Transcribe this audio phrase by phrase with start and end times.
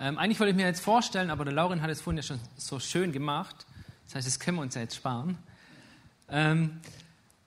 [0.00, 2.38] Ähm, eigentlich wollte ich mir jetzt vorstellen, aber der Laurin hat es vorhin ja schon
[2.56, 3.66] so schön gemacht.
[4.06, 5.36] Das heißt, das können wir uns ja jetzt sparen.
[6.28, 6.80] Ähm,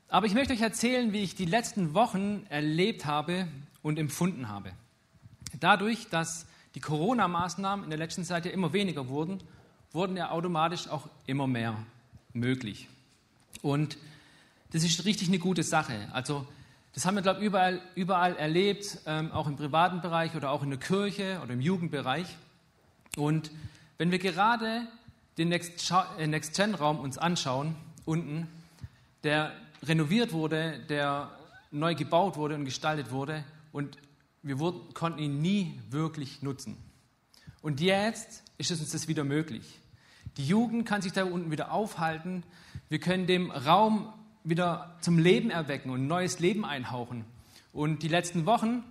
[0.09, 3.47] aber ich möchte euch erzählen, wie ich die letzten Wochen erlebt habe
[3.81, 4.71] und empfunden habe.
[5.59, 6.45] Dadurch, dass
[6.75, 9.41] die Corona-Maßnahmen in der letzten Zeit ja immer weniger wurden,
[9.93, 11.77] wurden ja automatisch auch immer mehr
[12.33, 12.89] möglich.
[13.61, 13.97] Und
[14.71, 16.09] das ist richtig eine gute Sache.
[16.11, 16.45] Also
[16.93, 20.61] das haben wir, glaube ich, überall, überall erlebt, ähm, auch im privaten Bereich oder auch
[20.61, 22.37] in der Kirche oder im Jugendbereich.
[23.15, 23.51] Und
[23.97, 24.87] wenn wir gerade
[25.37, 28.47] den äh, Next-Gen-Raum uns anschauen, unten,
[29.23, 31.31] der renoviert wurde, der
[31.71, 33.97] neu gebaut wurde und gestaltet wurde und
[34.43, 36.77] wir wurden, konnten ihn nie wirklich nutzen.
[37.61, 39.79] Und jetzt ist es uns das wieder möglich.
[40.37, 42.43] Die Jugend kann sich da unten wieder aufhalten.
[42.89, 44.11] Wir können dem Raum
[44.43, 47.25] wieder zum Leben erwecken und neues Leben einhauchen.
[47.73, 48.83] Und die letzten Wochen,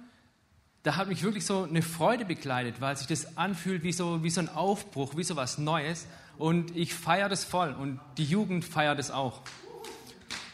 [0.82, 4.30] da hat mich wirklich so eine Freude bekleidet, weil sich das anfühlt wie so, wie
[4.30, 6.06] so ein Aufbruch, wie so was Neues.
[6.38, 9.42] Und ich feiere das voll und die Jugend feiert es auch.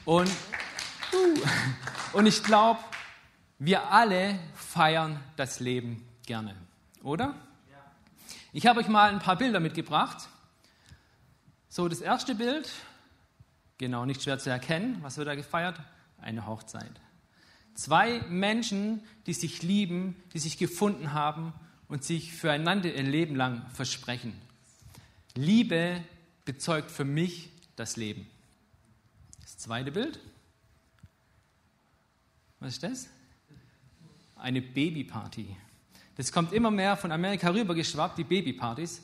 [0.05, 0.31] Und,
[2.13, 2.81] und ich glaube,
[3.59, 6.55] wir alle feiern das Leben gerne,
[7.03, 7.35] oder?
[8.53, 10.29] Ich habe euch mal ein paar Bilder mitgebracht.
[11.69, 12.73] So, das erste Bild,
[13.79, 15.81] genau, nicht schwer zu erkennen, was wird da gefeiert?
[16.21, 17.01] Eine Hochzeit.
[17.75, 21.53] Zwei Menschen, die sich lieben, die sich gefunden haben
[21.89, 24.33] und sich füreinander ihr Leben lang versprechen.
[25.35, 26.03] Liebe
[26.45, 28.27] bezeugt für mich das Leben.
[29.43, 30.19] Das zweite Bild.
[32.61, 33.09] Was ist das?
[34.37, 35.55] Eine Babyparty.
[36.17, 39.03] Das kommt immer mehr von Amerika rübergeschwappt, die Babypartys.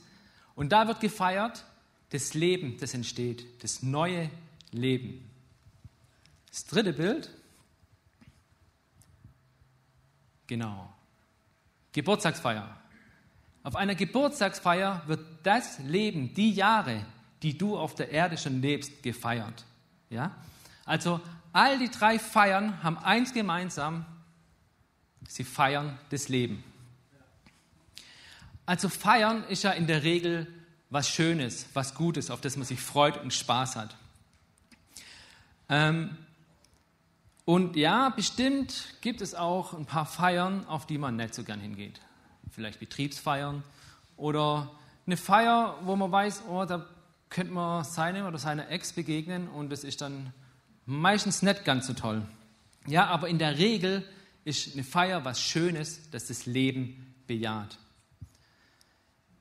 [0.55, 1.65] Und da wird gefeiert,
[2.11, 4.31] das Leben, das entsteht, das neue
[4.73, 5.31] Leben.
[6.49, 7.31] Das dritte Bild,
[10.47, 10.93] genau,
[11.93, 12.77] Geburtstagsfeier.
[13.63, 17.07] Auf einer Geburtstagsfeier wird das Leben, die Jahre,
[17.43, 19.65] die du auf der Erde schon lebst, gefeiert.
[20.11, 20.35] Ja?
[20.85, 21.21] Also
[21.53, 24.05] all die drei Feiern haben eins gemeinsam,
[25.29, 26.65] sie feiern das Leben.
[28.67, 30.47] Also feiern ist ja in der Regel
[30.91, 33.97] was Schönes, was Gutes, auf das man sich freut und Spaß hat.
[35.73, 36.19] Ähm,
[37.47, 41.61] und ja, bestimmt gibt es auch ein paar Feiern, auf die man nicht so gern
[41.61, 41.99] hingeht.
[42.51, 43.63] Vielleicht Betriebsfeiern
[44.19, 44.71] oder
[45.07, 46.85] eine Feier, wo man weiß, oh, da
[47.31, 50.35] könnte man seinem oder seiner Ex begegnen und das ist dann
[50.85, 52.23] meistens nicht ganz so toll.
[52.87, 54.07] Ja, aber in der Regel
[54.45, 57.79] ist eine Feier was Schönes, das das Leben bejaht.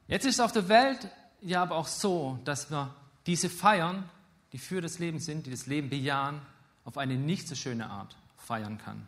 [0.07, 1.09] Jetzt ist es auf der Welt
[1.41, 4.09] ja aber auch so, dass wir diese Feiern,
[4.51, 6.41] die für das Leben sind, die das Leben bejahen,
[6.83, 9.07] auf eine nicht so schöne Art feiern kann.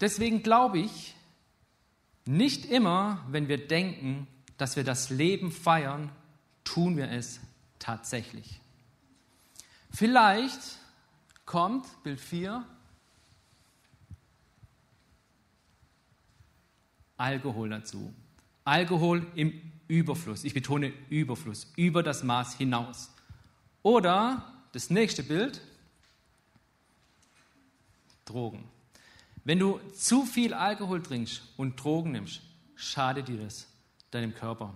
[0.00, 1.14] Deswegen glaube ich,
[2.24, 4.28] nicht immer, wenn wir denken,
[4.58, 6.10] dass wir das Leben feiern,
[6.62, 7.40] tun wir es
[7.78, 8.60] tatsächlich.
[9.90, 10.60] Vielleicht
[11.46, 12.64] kommt, Bild 4,
[17.16, 18.12] Alkohol dazu.
[18.64, 20.44] Alkohol im Überfluss.
[20.44, 23.10] Ich betone Überfluss, über das Maß hinaus.
[23.82, 25.60] Oder das nächste Bild,
[28.24, 28.64] Drogen.
[29.44, 32.42] Wenn du zu viel Alkohol trinkst und Drogen nimmst,
[32.74, 33.66] schadet dir das
[34.10, 34.74] deinem Körper.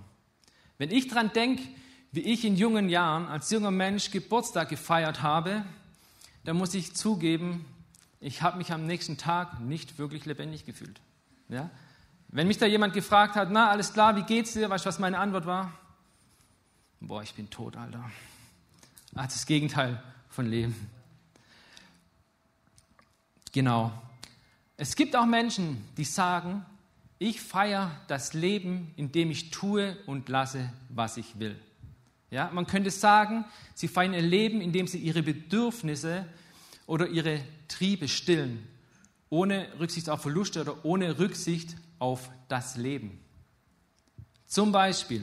[0.78, 1.62] Wenn ich daran denke,
[2.10, 5.64] wie ich in jungen Jahren als junger Mensch Geburtstag gefeiert habe,
[6.44, 7.64] dann muss ich zugeben,
[8.20, 11.00] ich habe mich am nächsten Tag nicht wirklich lebendig gefühlt.
[11.48, 11.70] Ja?
[12.34, 14.70] Wenn mich da jemand gefragt hat, na, alles klar, wie geht's dir?
[14.70, 15.70] Weißt du, was meine Antwort war?
[16.98, 18.10] Boah, ich bin tot, Alter.
[19.14, 20.74] Ah, das Gegenteil von Leben.
[23.52, 23.92] Genau.
[24.78, 26.64] Es gibt auch Menschen, die sagen,
[27.18, 31.60] ich feiere das Leben, indem ich tue und lasse, was ich will.
[32.30, 33.44] Ja, man könnte sagen,
[33.74, 36.24] sie feiern ihr Leben, indem sie ihre Bedürfnisse
[36.86, 38.66] oder ihre Triebe stillen,
[39.28, 43.20] ohne Rücksicht auf Verluste oder ohne Rücksicht auf das Leben.
[44.44, 45.22] Zum Beispiel,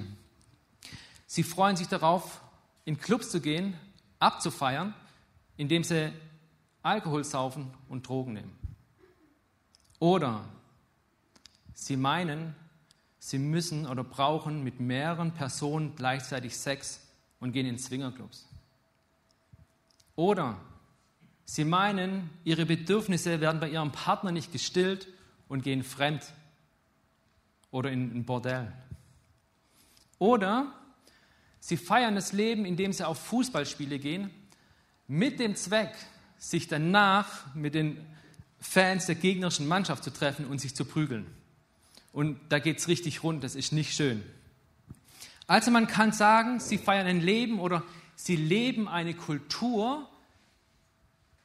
[1.27, 2.39] sie freuen sich darauf,
[2.85, 3.73] in Clubs zu gehen,
[4.19, 4.93] abzufeiern,
[5.57, 6.13] indem sie
[6.81, 8.57] Alkohol saufen und Drogen nehmen.
[9.99, 10.45] Oder
[11.73, 12.55] sie meinen,
[13.19, 17.01] sie müssen oder brauchen mit mehreren Personen gleichzeitig Sex
[17.41, 18.47] und gehen in Swingerclubs.
[20.15, 20.55] Oder
[21.43, 25.09] sie meinen, ihre Bedürfnisse werden bei ihrem Partner nicht gestillt
[25.49, 26.23] und gehen fremd
[27.71, 28.71] oder in ein Bordell.
[30.17, 30.73] Oder
[31.59, 34.31] sie feiern das Leben, indem sie auf Fußballspiele gehen,
[35.07, 35.93] mit dem Zweck,
[36.37, 38.05] sich danach mit den
[38.59, 41.25] Fans der gegnerischen Mannschaft zu treffen und sich zu prügeln.
[42.11, 44.23] und da geht es richtig rund, das ist nicht schön.
[45.47, 47.83] Also man kann sagen, sie feiern ein Leben oder
[48.15, 50.07] sie leben eine Kultur,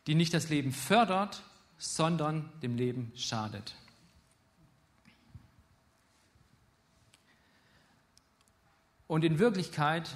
[0.07, 1.43] die nicht das Leben fördert,
[1.79, 3.75] sondern dem Leben schadet.
[9.07, 10.15] Und in Wirklichkeit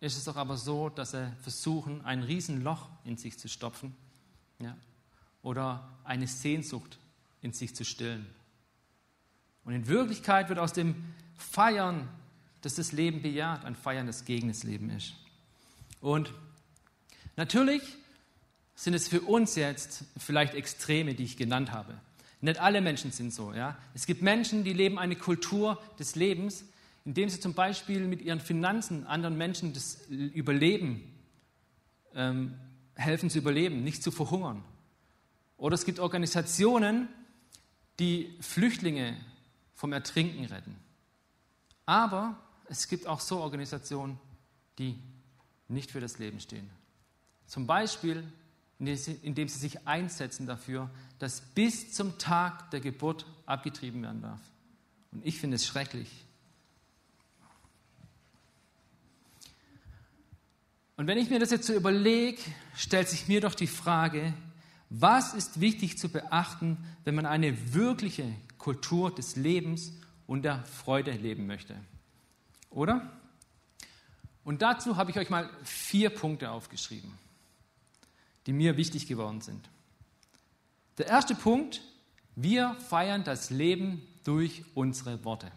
[0.00, 3.94] ist es doch aber so, dass sie versuchen, ein Riesenloch in sich zu stopfen
[4.58, 4.76] ja,
[5.42, 6.98] oder eine Sehnsucht
[7.42, 8.26] in sich zu stillen.
[9.64, 10.94] Und in Wirklichkeit wird aus dem
[11.36, 12.08] Feiern,
[12.60, 15.14] das das Leben bejaht, ein Feiern, das gegen das Leben ist.
[16.00, 16.32] Und
[17.36, 17.82] natürlich
[18.74, 21.98] sind es für uns jetzt vielleicht Extreme, die ich genannt habe.
[22.40, 23.54] Nicht alle Menschen sind so.
[23.54, 23.78] Ja?
[23.94, 26.64] Es gibt Menschen, die leben eine Kultur des Lebens,
[27.04, 31.12] indem sie zum Beispiel mit ihren Finanzen anderen Menschen das Überleben
[32.14, 32.54] ähm,
[32.94, 34.64] helfen zu überleben, nicht zu verhungern.
[35.56, 37.08] Oder es gibt Organisationen,
[37.98, 39.16] die Flüchtlinge
[39.74, 40.76] vom Ertrinken retten.
[41.86, 44.18] Aber es gibt auch so Organisationen,
[44.78, 44.98] die
[45.68, 46.68] nicht für das Leben stehen.
[47.46, 48.24] Zum Beispiel,
[48.78, 54.40] indem sie sich einsetzen dafür, dass bis zum Tag der Geburt abgetrieben werden darf.
[55.12, 56.23] Und ich finde es schrecklich.
[60.96, 62.40] Und wenn ich mir das jetzt so überlege,
[62.76, 64.32] stellt sich mir doch die Frage,
[64.90, 69.92] was ist wichtig zu beachten, wenn man eine wirkliche Kultur des Lebens
[70.26, 71.74] und der Freude leben möchte?
[72.70, 73.12] Oder?
[74.44, 77.12] Und dazu habe ich euch mal vier Punkte aufgeschrieben,
[78.46, 79.68] die mir wichtig geworden sind.
[80.98, 81.82] Der erste Punkt,
[82.36, 85.50] wir feiern das Leben durch unsere Worte.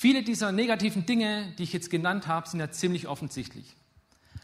[0.00, 3.76] Viele dieser negativen Dinge, die ich jetzt genannt habe, sind ja ziemlich offensichtlich.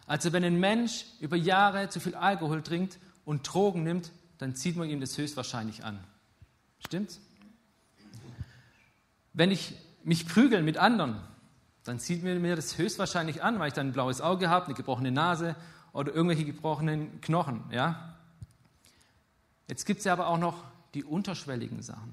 [0.06, 4.76] Also wenn ein Mensch über Jahre zu viel Alkohol trinkt und Drogen nimmt, dann zieht
[4.76, 5.98] man ihm das höchstwahrscheinlich an.
[6.84, 7.20] Stimmt's?
[9.32, 9.72] Wenn ich
[10.04, 11.16] mich prügel mit anderen,
[11.84, 15.10] dann zieht mir das höchstwahrscheinlich an, weil ich dann ein blaues Auge habe, eine gebrochene
[15.10, 15.56] Nase
[15.94, 17.64] oder irgendwelche gebrochenen Knochen.
[17.70, 18.14] Ja?
[19.68, 22.12] Jetzt gibt es ja aber auch noch die unterschwelligen Sachen,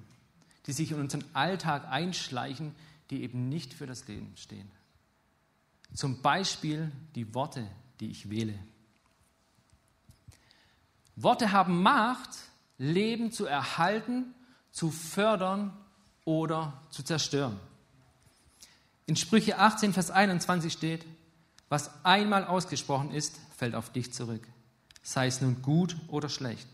[0.66, 2.74] die sich in unseren Alltag einschleichen,
[3.09, 4.69] die eben nicht für das Leben stehen.
[5.94, 7.67] Zum Beispiel die Worte,
[8.00, 8.57] die ich wähle.
[11.15, 12.29] Worte haben Macht,
[12.77, 14.33] Leben zu erhalten,
[14.71, 15.71] zu fördern
[16.25, 17.59] oder zu zerstören.
[19.05, 21.05] In Sprüche 18, Vers 21 steht,
[21.69, 24.47] was einmal ausgesprochen ist, fällt auf dich zurück,
[25.01, 26.67] sei es nun gut oder schlecht.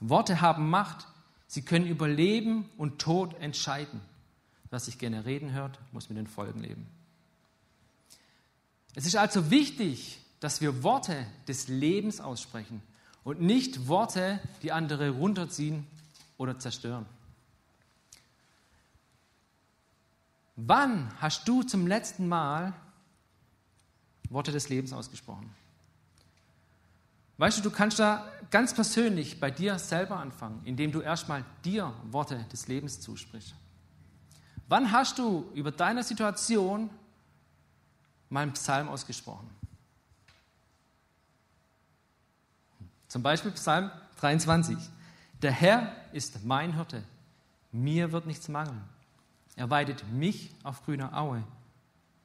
[0.00, 1.06] Worte haben Macht,
[1.46, 4.00] sie können über Leben und Tod entscheiden.
[4.76, 6.86] Wer sich gerne reden hört, muss mit den Folgen leben.
[8.94, 12.82] Es ist also wichtig, dass wir Worte des Lebens aussprechen
[13.24, 15.86] und nicht Worte, die andere runterziehen
[16.36, 17.06] oder zerstören.
[20.56, 22.74] Wann hast du zum letzten Mal
[24.28, 25.48] Worte des Lebens ausgesprochen?
[27.38, 31.94] Weißt du, du kannst da ganz persönlich bei dir selber anfangen, indem du erstmal dir
[32.10, 33.54] Worte des Lebens zusprichst.
[34.68, 36.90] Wann hast du über deine Situation
[38.28, 39.48] mal einen Psalm ausgesprochen?
[43.08, 44.76] Zum Beispiel Psalm 23.
[45.42, 47.04] Der Herr ist mein Hirte,
[47.70, 48.82] mir wird nichts mangeln.
[49.54, 51.44] Er weidet mich auf grüner Aue,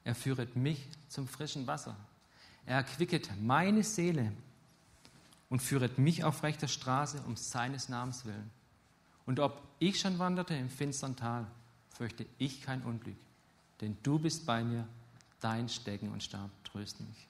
[0.04, 1.96] er führet mich zum frischen Wasser.
[2.66, 4.32] Er erquicket meine Seele
[5.48, 8.50] und führet mich auf rechter Straße um seines Namens willen.
[9.26, 11.46] Und ob ich schon wanderte im finstern Tal,
[11.92, 13.16] fürchte ich kein Unglück,
[13.80, 14.86] denn du bist bei mir,
[15.40, 17.28] dein Stecken und Stab trösten mich.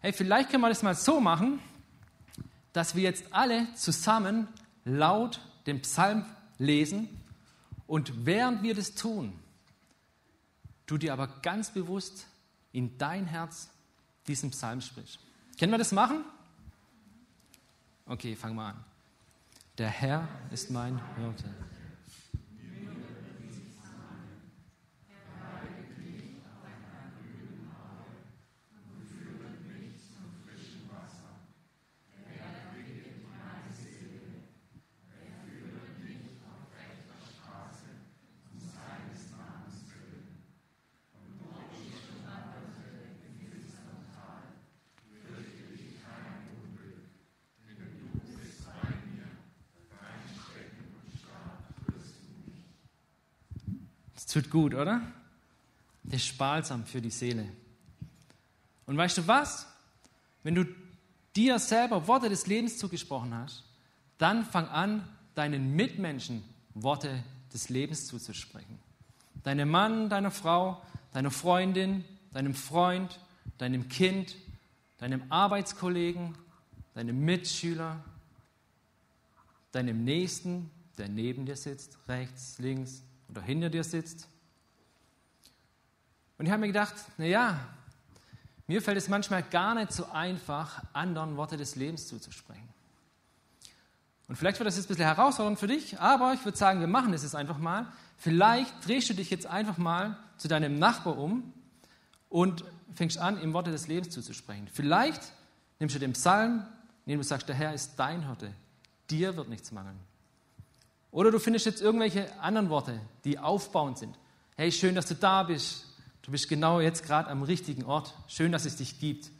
[0.00, 1.60] Hey, vielleicht können wir das mal so machen,
[2.72, 4.48] dass wir jetzt alle zusammen
[4.84, 6.24] laut den Psalm
[6.58, 7.08] lesen
[7.86, 9.38] und während wir das tun,
[10.86, 12.26] du dir aber ganz bewusst
[12.72, 13.68] in dein Herz
[14.26, 15.18] diesen Psalm sprichst.
[15.58, 16.24] Können wir das machen?
[18.06, 18.84] Okay, fangen wir an.
[19.80, 21.44] Der Herr ist mein Hirte.
[54.50, 55.00] Tut gut, oder?
[56.02, 57.46] Der ist sparsam für die Seele.
[58.86, 59.66] Und weißt du was?
[60.42, 60.64] Wenn du
[61.36, 63.64] dir selber Worte des Lebens zugesprochen hast,
[64.18, 66.42] dann fang an, deinen Mitmenschen
[66.74, 68.78] Worte des Lebens zuzusprechen.
[69.44, 73.18] Deinem Mann, deiner Frau, deiner Freundin, deinem Freund,
[73.58, 74.36] deinem Kind,
[74.98, 76.36] deinem Arbeitskollegen,
[76.94, 78.02] deinem Mitschüler,
[79.72, 84.29] deinem Nächsten, der neben dir sitzt, rechts, links oder hinter dir sitzt.
[86.40, 87.60] Und ich habe mir gedacht, naja,
[88.66, 92.66] mir fällt es manchmal gar nicht so einfach, anderen Worte des Lebens zuzusprechen.
[94.26, 96.86] Und vielleicht wird das jetzt ein bisschen herausfordernd für dich, aber ich würde sagen, wir
[96.86, 97.88] machen es jetzt einfach mal.
[98.16, 101.52] Vielleicht drehst du dich jetzt einfach mal zu deinem Nachbar um
[102.30, 104.66] und fängst an, ihm Worte des Lebens zuzusprechen.
[104.72, 105.20] Vielleicht
[105.78, 106.64] nimmst du den Psalm,
[107.04, 108.50] in dem du sagst, der Herr ist dein Hirte,
[109.10, 110.00] dir wird nichts mangeln.
[111.10, 114.18] Oder du findest jetzt irgendwelche anderen Worte, die aufbauend sind.
[114.56, 115.89] Hey, schön, dass du da bist.
[116.30, 118.14] Du bist genau jetzt gerade am richtigen Ort.
[118.28, 119.32] Schön, dass es dich gibt.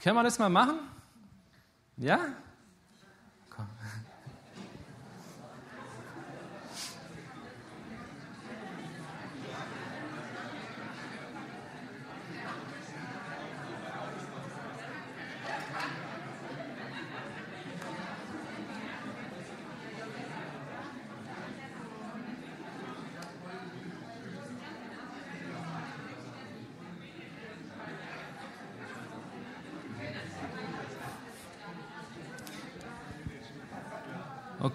[0.00, 0.80] Können wir das mal machen?
[1.96, 2.18] Ja?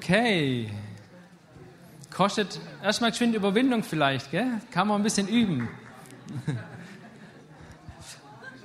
[0.05, 0.69] Okay.
[2.11, 4.61] Kostet erstmal geschwind Überwindung vielleicht, gell?
[4.69, 5.67] Kann man ein bisschen üben.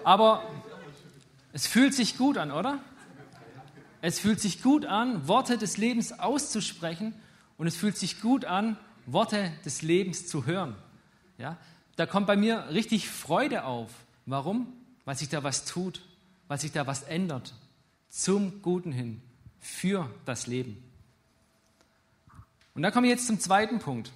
[0.05, 0.43] Aber
[1.55, 2.79] es fühlt sich gut an, oder?
[4.03, 7.15] Es fühlt sich gut an, Worte des Lebens auszusprechen
[7.57, 10.77] und es fühlt sich gut an, Worte des Lebens zu hören.
[11.39, 11.57] Ja?
[11.97, 13.89] Da kommt bei mir richtig Freude auf.
[14.27, 14.75] Warum?
[15.07, 16.03] Weil sich da was tut,
[16.49, 17.55] weil sich da was ändert.
[18.11, 19.23] Zum Guten hin,
[19.59, 20.90] für das Leben.
[22.75, 24.13] Und da komme ich jetzt zum zweiten Punkt.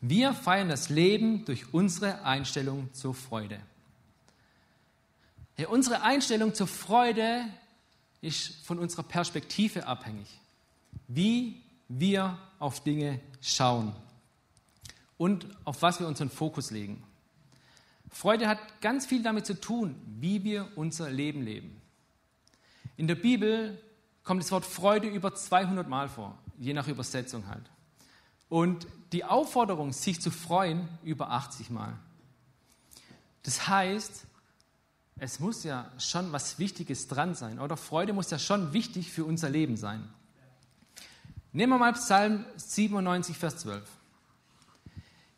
[0.00, 3.60] Wir feiern das Leben durch unsere Einstellung zur Freude.
[5.56, 7.44] Ja, unsere Einstellung zur Freude
[8.20, 10.28] ist von unserer Perspektive abhängig.
[11.08, 13.94] Wie wir auf Dinge schauen
[15.16, 17.02] und auf was wir unseren Fokus legen.
[18.10, 21.80] Freude hat ganz viel damit zu tun, wie wir unser Leben leben.
[22.96, 23.80] In der Bibel
[24.24, 27.70] kommt das Wort Freude über 200 Mal vor je nach Übersetzung halt.
[28.48, 31.94] Und die Aufforderung, sich zu freuen, über 80 Mal.
[33.42, 34.26] Das heißt,
[35.18, 39.24] es muss ja schon was Wichtiges dran sein, oder Freude muss ja schon wichtig für
[39.24, 40.08] unser Leben sein.
[41.52, 43.88] Nehmen wir mal Psalm 97, Vers 12.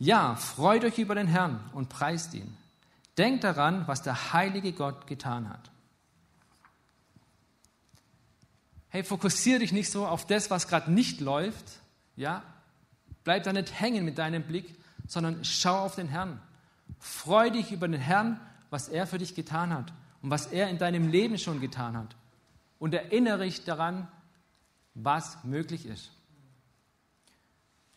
[0.01, 2.57] Ja, freut euch über den Herrn und preist ihn.
[3.17, 5.71] Denkt daran, was der heilige Gott getan hat.
[8.90, 11.64] Hey, fokussiere dich nicht so auf das, was gerade nicht läuft,
[12.16, 12.42] ja,
[13.25, 14.75] bleib da nicht hängen mit deinem Blick,
[15.07, 16.40] sondern schau auf den Herrn.
[16.99, 18.40] Freu dich über den Herrn,
[18.71, 19.92] was er für dich getan hat
[20.23, 22.16] und was er in deinem Leben schon getan hat.
[22.78, 24.09] Und erinnere dich daran,
[24.95, 26.11] was möglich ist.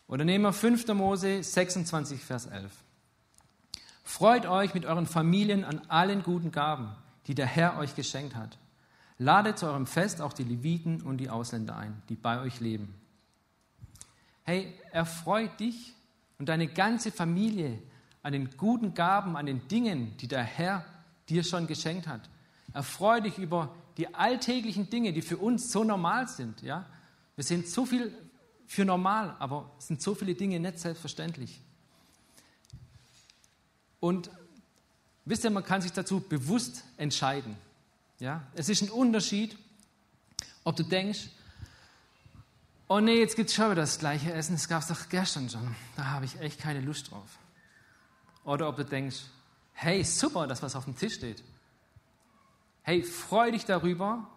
[0.06, 0.86] Oder nehmen wir 5.
[0.88, 2.70] Mose 26, Vers 11.
[4.04, 6.94] Freut euch mit euren Familien an allen guten Gaben,
[7.26, 8.58] die der Herr euch geschenkt hat.
[9.22, 12.92] Ladet zu eurem Fest auch die Leviten und die Ausländer ein, die bei euch leben.
[14.42, 15.94] Hey, erfreut dich
[16.38, 17.78] und deine ganze Familie
[18.22, 20.84] an den guten Gaben, an den Dingen, die der Herr
[21.28, 22.28] dir schon geschenkt hat.
[22.72, 26.62] Erfreu dich über die alltäglichen Dinge, die für uns so normal sind.
[26.62, 26.86] Ja?
[27.36, 28.12] Wir sind so viel
[28.66, 31.60] für normal, aber es sind so viele Dinge nicht selbstverständlich.
[34.00, 34.30] Und
[35.24, 37.56] wisst ihr, man kann sich dazu bewusst entscheiden.
[38.22, 38.40] Ja?
[38.54, 39.58] Es ist ein Unterschied,
[40.62, 41.28] ob du denkst,
[42.86, 45.50] oh nee, jetzt gibt es schon wieder das gleiche Essen, das gab es doch gestern
[45.50, 45.74] schon.
[45.96, 47.26] Da habe ich echt keine Lust drauf.
[48.44, 49.22] Oder ob du denkst,
[49.72, 51.42] hey, super, das, was auf dem Tisch steht.
[52.82, 54.28] Hey, freu dich darüber,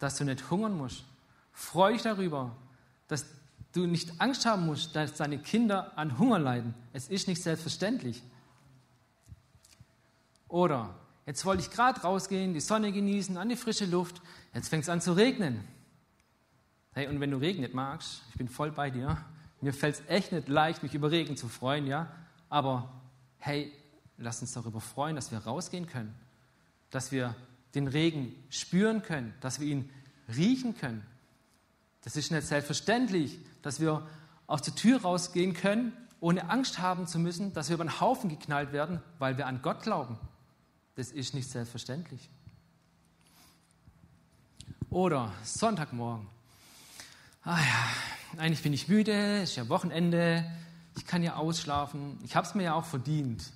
[0.00, 1.04] dass du nicht hungern musst.
[1.52, 2.56] Freu dich darüber,
[3.06, 3.26] dass
[3.74, 6.74] du nicht Angst haben musst, dass deine Kinder an Hunger leiden.
[6.92, 8.24] Es ist nicht selbstverständlich.
[10.48, 14.20] Oder Jetzt wollte ich gerade rausgehen, die Sonne genießen, an die frische Luft.
[14.52, 15.64] Jetzt fängt es an zu regnen.
[16.92, 19.16] Hey, und wenn du Regen nicht magst, ich bin voll bei dir.
[19.60, 22.12] Mir fällt es echt nicht leicht, mich über Regen zu freuen, ja.
[22.50, 22.92] Aber
[23.38, 23.72] hey,
[24.18, 26.14] lass uns darüber freuen, dass wir rausgehen können,
[26.90, 27.34] dass wir
[27.74, 29.90] den Regen spüren können, dass wir ihn
[30.36, 31.04] riechen können.
[32.02, 34.06] Das ist nicht selbstverständlich, dass wir
[34.46, 38.28] aus der Tür rausgehen können, ohne Angst haben zu müssen, dass wir über den Haufen
[38.28, 40.18] geknallt werden, weil wir an Gott glauben.
[40.96, 42.28] Das ist nicht selbstverständlich.
[44.90, 46.26] Oder Sonntagmorgen.
[47.42, 50.50] Ah ja, eigentlich bin ich müde, es ist ja Wochenende,
[50.96, 53.52] ich kann ja ausschlafen, ich habe es mir ja auch verdient.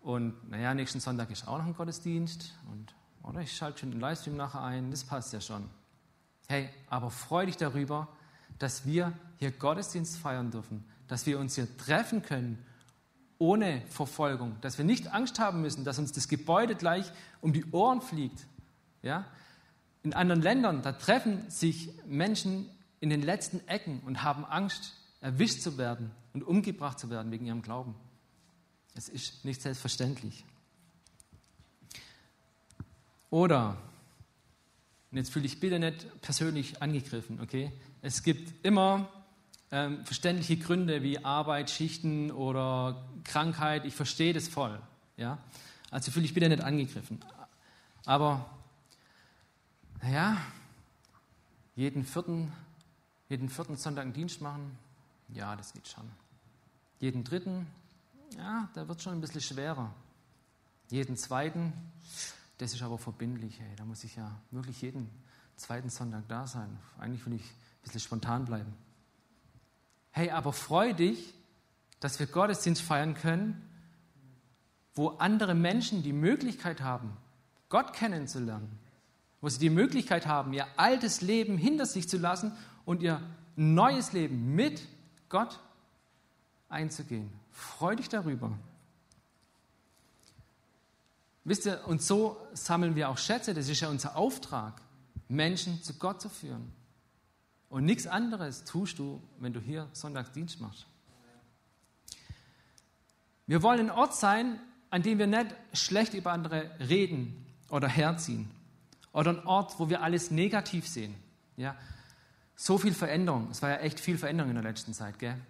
[0.00, 4.00] Und naja, nächsten Sonntag ist auch noch ein Gottesdienst und oder ich schalte schon den
[4.00, 5.68] Livestream nachher ein, das passt ja schon.
[6.48, 8.08] Hey, aber freu dich darüber,
[8.58, 12.64] dass wir hier Gottesdienst feiern dürfen, dass wir uns hier treffen können
[13.38, 17.64] ohne Verfolgung, dass wir nicht Angst haben müssen, dass uns das Gebäude gleich um die
[17.72, 18.46] Ohren fliegt.
[19.02, 19.26] Ja?
[20.02, 22.68] In anderen Ländern, da treffen sich Menschen
[23.00, 27.46] in den letzten Ecken und haben Angst, erwischt zu werden und umgebracht zu werden wegen
[27.46, 27.94] ihrem Glauben.
[28.94, 30.44] Es ist nicht selbstverständlich.
[33.30, 33.76] Oder,
[35.10, 37.72] und jetzt fühle ich bitte nicht persönlich angegriffen, okay?
[38.00, 39.08] Es gibt immer
[39.72, 43.84] ähm, verständliche Gründe wie Arbeit, Schichten oder Krankheit.
[43.84, 44.78] Ich verstehe das voll.
[45.16, 45.38] Ja?
[45.90, 47.20] Also fühle ich bitte nicht angegriffen.
[48.04, 48.46] Aber,
[50.02, 50.36] naja,
[51.74, 52.52] jeden vierten,
[53.28, 54.78] jeden vierten Sonntag einen Dienst machen,
[55.28, 56.08] ja, das geht schon.
[57.00, 57.66] Jeden dritten,
[58.36, 59.92] ja, da wird schon ein bisschen schwerer.
[60.90, 61.72] Jeden zweiten,
[62.58, 63.58] das ist aber verbindlich.
[63.58, 63.74] Hey.
[63.76, 65.10] Da muss ich ja wirklich jeden
[65.56, 66.78] zweiten Sonntag da sein.
[66.98, 68.72] Eigentlich will ich ein bisschen spontan bleiben.
[70.16, 71.34] Hey, aber freu dich,
[72.00, 73.62] dass wir Gottesdienst feiern können,
[74.94, 77.14] wo andere Menschen die Möglichkeit haben,
[77.68, 78.78] Gott kennenzulernen,
[79.42, 82.52] wo sie die Möglichkeit haben, ihr altes Leben hinter sich zu lassen
[82.86, 83.20] und ihr
[83.56, 84.88] neues Leben mit
[85.28, 85.60] Gott
[86.70, 87.30] einzugehen.
[87.52, 88.52] Freu dich darüber.
[91.44, 94.80] Wisst ihr, und so sammeln wir auch Schätze, das ist ja unser Auftrag,
[95.28, 96.72] Menschen zu Gott zu führen.
[97.68, 100.86] Und nichts anderes tust du, wenn du hier Sonntagsdienst machst.
[103.46, 108.50] Wir wollen ein Ort sein, an dem wir nicht schlecht über andere reden oder herziehen.
[109.12, 111.14] Oder ein Ort, wo wir alles negativ sehen.
[111.56, 111.76] Ja?
[112.54, 113.48] So viel Veränderung.
[113.50, 115.18] Es war ja echt viel Veränderung in der letzten Zeit.
[115.18, 115.40] Gell?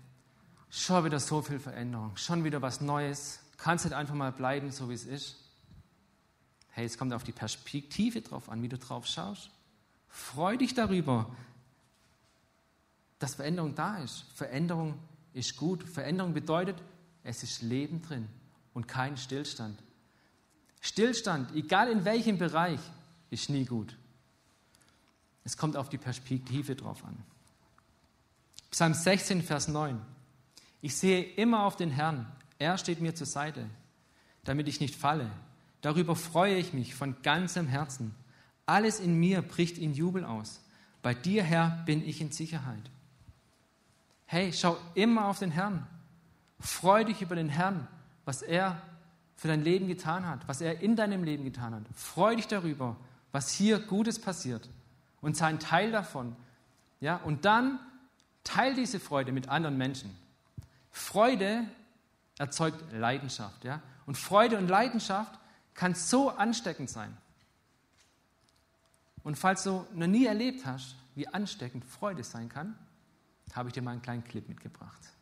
[0.70, 2.16] Schon wieder so viel Veränderung.
[2.16, 3.40] Schon wieder was Neues.
[3.56, 5.36] Kannst nicht einfach mal bleiben, so wie es ist.
[6.70, 9.50] Hey, es kommt auf die Perspektive drauf an, wie du drauf schaust.
[10.08, 11.34] Freu dich darüber,
[13.18, 14.24] dass Veränderung da ist.
[14.34, 14.94] Veränderung
[15.32, 15.82] ist gut.
[15.82, 16.76] Veränderung bedeutet,
[17.22, 18.28] es ist Leben drin
[18.74, 19.82] und kein Stillstand.
[20.80, 22.80] Stillstand, egal in welchem Bereich,
[23.30, 23.96] ist nie gut.
[25.44, 27.16] Es kommt auf die Perspektive drauf an.
[28.70, 30.00] Psalm 16, Vers 9.
[30.82, 32.30] Ich sehe immer auf den Herrn.
[32.58, 33.68] Er steht mir zur Seite,
[34.44, 35.30] damit ich nicht falle.
[35.80, 38.14] Darüber freue ich mich von ganzem Herzen.
[38.66, 40.60] Alles in mir bricht in Jubel aus.
[41.02, 42.90] Bei dir, Herr, bin ich in Sicherheit.
[44.26, 45.86] Hey, schau immer auf den Herrn.
[46.58, 47.86] Freu dich über den Herrn,
[48.24, 48.82] was er
[49.36, 51.82] für dein Leben getan hat, was er in deinem Leben getan hat.
[51.94, 52.96] Freu dich darüber,
[53.30, 54.68] was hier Gutes passiert
[55.20, 56.34] und sei ein Teil davon.
[57.00, 57.78] Ja, und dann
[58.42, 60.16] teil diese Freude mit anderen Menschen.
[60.90, 61.64] Freude
[62.38, 63.82] erzeugt Leidenschaft, ja?
[64.06, 65.38] Und Freude und Leidenschaft
[65.74, 67.16] kann so ansteckend sein.
[69.22, 72.78] Und falls du noch nie erlebt hast, wie ansteckend Freude sein kann,
[73.54, 75.15] habe ich dir mal einen kleinen Clip mitgebracht.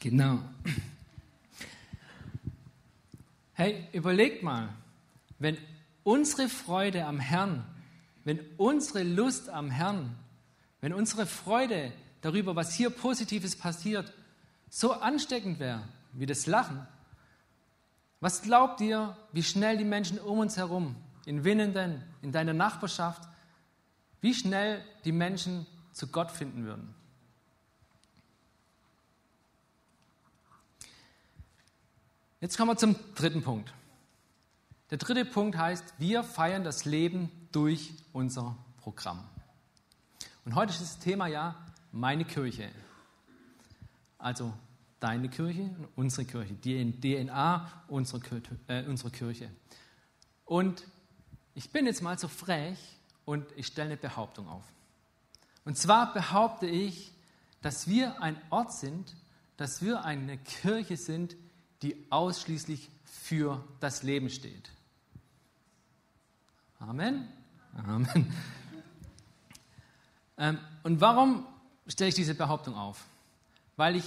[0.00, 0.38] Genau.
[3.54, 4.68] Hey, überlegt mal,
[5.38, 5.56] wenn
[6.02, 7.64] unsere Freude am Herrn,
[8.22, 10.14] wenn unsere Lust am Herrn,
[10.82, 11.90] wenn unsere Freude
[12.24, 14.10] darüber, was hier Positives passiert,
[14.70, 15.82] so ansteckend wäre
[16.12, 16.86] wie das Lachen,
[18.20, 23.28] was glaubt ihr, wie schnell die Menschen um uns herum, in Winnenden, in deiner Nachbarschaft,
[24.22, 26.94] wie schnell die Menschen zu Gott finden würden?
[32.40, 33.72] Jetzt kommen wir zum dritten Punkt.
[34.90, 39.24] Der dritte Punkt heißt, wir feiern das Leben durch unser Programm.
[40.46, 41.54] Und heute ist das Thema ja,
[41.94, 42.70] meine Kirche.
[44.18, 44.52] Also
[44.98, 49.50] deine Kirche und unsere Kirche, die DNA unserer Kirche, äh, unserer Kirche.
[50.44, 50.84] Und
[51.54, 52.78] ich bin jetzt mal so frech
[53.24, 54.64] und ich stelle eine Behauptung auf.
[55.64, 57.12] Und zwar behaupte ich,
[57.62, 59.14] dass wir ein Ort sind,
[59.56, 61.36] dass wir eine Kirche sind,
[61.82, 64.70] die ausschließlich für das Leben steht.
[66.80, 67.28] Amen.
[67.76, 68.32] Amen.
[70.36, 71.46] Ähm, und warum
[71.86, 73.04] stelle ich diese Behauptung auf?
[73.76, 74.04] Weil ich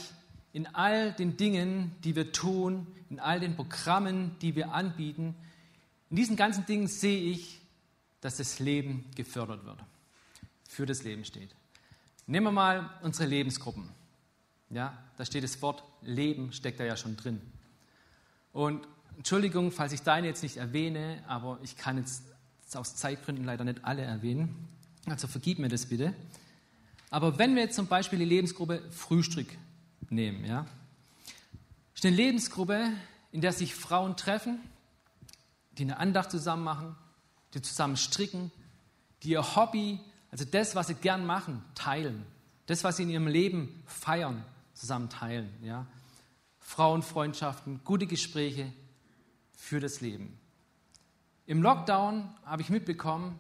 [0.54, 5.36] in all den Dingen, die wir tun, in all den Programmen, die wir anbieten,
[6.10, 7.60] in diesen ganzen Dingen sehe ich,
[8.22, 9.80] dass das Leben gefördert wird,
[10.68, 11.54] für das Leben steht.
[12.26, 13.90] Nehmen wir mal unsere Lebensgruppen.
[14.70, 17.42] Ja, da steht das Wort Leben, steckt da ja schon drin.
[18.52, 22.24] Und Entschuldigung, falls ich deine jetzt nicht erwähne, aber ich kann jetzt
[22.74, 24.68] aus Zeitgründen leider nicht alle erwähnen.
[25.06, 26.14] Also vergib mir das bitte.
[27.10, 29.48] Aber wenn wir jetzt zum Beispiel die Lebensgruppe Frühstück
[30.10, 30.66] nehmen, ja,
[31.96, 32.92] ist eine Lebensgruppe,
[33.32, 34.60] in der sich Frauen treffen,
[35.72, 36.96] die eine Andacht zusammen machen,
[37.54, 38.52] die zusammen stricken,
[39.24, 40.00] die ihr Hobby,
[40.32, 42.26] also das, was sie gern machen, teilen.
[42.66, 44.44] Das, was sie in ihrem Leben feiern,
[44.74, 45.50] zusammen teilen.
[45.64, 45.88] Ja?
[46.60, 48.72] Frauenfreundschaften, gute Gespräche
[49.54, 50.38] für das Leben.
[51.46, 53.40] Im Lockdown habe ich mitbekommen,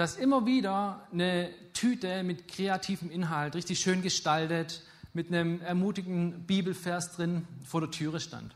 [0.00, 4.82] dass immer wieder eine Tüte mit kreativem Inhalt, richtig schön gestaltet,
[5.12, 8.54] mit einem ermutigenden Bibelvers drin vor der Türe stand.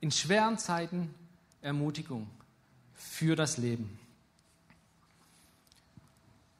[0.00, 1.14] In schweren Zeiten
[1.62, 2.28] Ermutigung
[2.92, 3.98] für das Leben.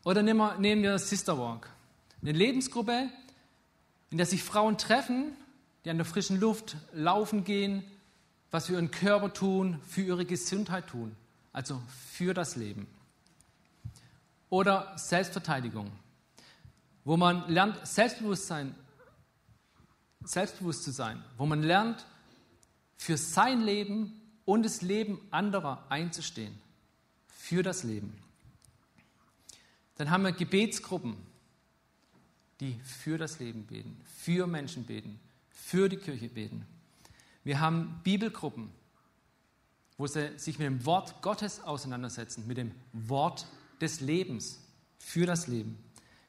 [0.02, 1.68] Oder nehmen wir, Sister Walk,
[2.22, 3.10] eine Lebensgruppe,
[4.08, 5.36] in der sich Frauen treffen,
[5.84, 7.84] die an der frischen Luft laufen gehen,
[8.50, 11.14] was für ihren Körper tun, für ihre Gesundheit tun,
[11.52, 12.86] also für das Leben.
[14.54, 15.90] Oder Selbstverteidigung,
[17.02, 18.72] wo man lernt, Selbstbewusstsein,
[20.22, 22.06] selbstbewusst zu sein, wo man lernt,
[22.96, 24.12] für sein Leben
[24.44, 26.56] und das Leben anderer einzustehen.
[27.26, 28.16] Für das Leben.
[29.96, 31.16] Dann haben wir Gebetsgruppen,
[32.60, 35.18] die für das Leben beten, für Menschen beten,
[35.50, 36.64] für die Kirche beten.
[37.42, 38.70] Wir haben Bibelgruppen,
[39.98, 43.48] wo sie sich mit dem Wort Gottes auseinandersetzen, mit dem Wort
[43.80, 44.60] des Lebens,
[44.98, 45.78] für das Leben.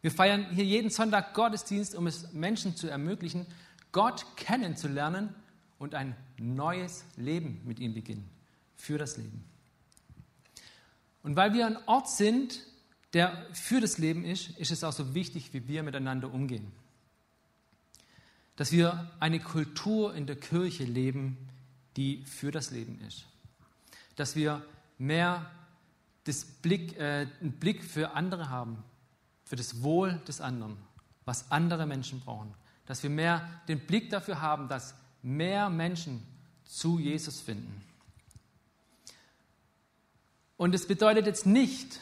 [0.02, 3.48] Wir feiern hier jeden Sonntag Gottesdienst, um es Menschen zu ermöglichen,
[3.92, 5.34] Gott kennenzulernen
[5.80, 8.30] und ein neues Leben mit ihm beginnen.
[8.76, 9.44] Für das Leben.
[11.24, 12.62] Und weil wir ein Ort sind,
[13.14, 16.72] der für das Leben ist, ist es auch so wichtig, wie wir miteinander umgehen.
[18.58, 21.38] Dass wir eine Kultur in der Kirche leben,
[21.98, 23.26] die für das Leben ist.
[24.18, 24.64] Dass wir
[24.98, 25.50] mehr
[26.26, 28.84] das Blick, äh, einen Blick für andere haben,
[29.46, 30.78] für das Wohl des anderen,
[31.24, 32.54] was andere Menschen brauchen.
[32.86, 36.26] Dass wir mehr den Blick dafür haben, dass mehr Menschen
[36.64, 37.82] zu Jesus finden.
[40.58, 42.00] Und es bedeutet jetzt nicht,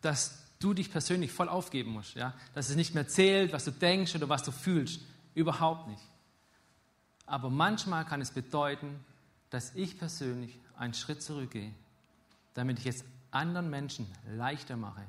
[0.00, 2.34] dass du dich persönlich voll aufgeben musst, ja?
[2.54, 5.00] dass es nicht mehr zählt, was du denkst oder was du fühlst.
[5.34, 6.02] Überhaupt nicht.
[7.26, 9.04] Aber manchmal kann es bedeuten,
[9.50, 11.72] dass ich persönlich einen Schritt zurückgehe,
[12.54, 13.04] damit ich es
[13.36, 15.02] anderen Menschen leichter mache,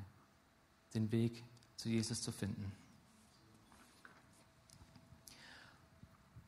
[0.94, 1.44] den Weg
[1.76, 2.72] zu Jesus zu finden.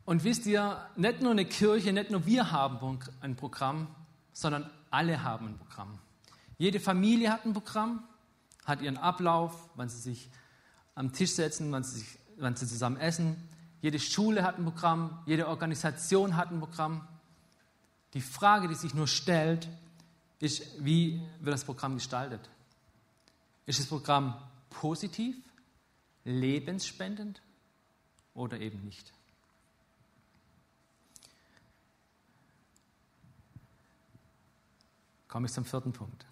[0.06, 3.88] Und wisst ihr, nicht nur eine Kirche, nicht nur wir haben ein Programm,
[4.34, 6.00] sondern alle haben ein Programm.
[6.58, 8.04] Jede Familie hat ein Programm,
[8.66, 10.30] hat ihren Ablauf, wann sie sich
[10.96, 13.36] am Tisch setzen, wann sie, sich, wann sie zusammen essen.
[13.82, 17.08] Jede Schule hat ein Programm, jede Organisation hat ein Programm.
[18.16, 19.70] Die Frage, die sich nur stellt,
[20.40, 22.50] ist, wie wird das Programm gestaltet?
[23.66, 24.36] Ist das Programm
[24.70, 25.36] positiv,
[26.24, 27.42] lebensspendend
[28.34, 29.12] oder eben nicht?
[35.30, 36.26] komme ich zum vierten Punkt.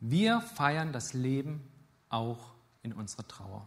[0.00, 1.66] Wir feiern das Leben
[2.10, 3.66] auch in unserer Trauer.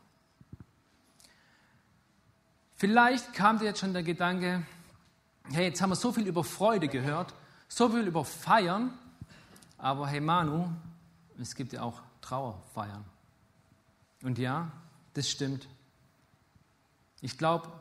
[2.76, 4.64] Vielleicht kam dir jetzt schon der Gedanke,
[5.52, 7.34] hey, jetzt haben wir so viel über Freude gehört,
[7.68, 8.92] so viel über Feiern,
[9.78, 10.70] aber hey Manu,
[11.40, 13.04] es gibt ja auch Trauerfeiern.
[14.24, 14.72] Und ja,
[15.14, 15.68] das stimmt.
[17.22, 17.72] Ich glaube,